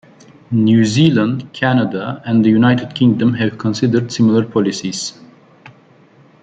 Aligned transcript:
New 0.51 0.83
Zealand, 0.83 1.53
Canada, 1.53 2.23
and 2.25 2.43
the 2.43 2.49
United 2.49 2.95
Kingdom 2.95 3.35
have 3.35 3.59
considered 3.59 4.11
similar 4.11 4.43
policies. 4.43 5.13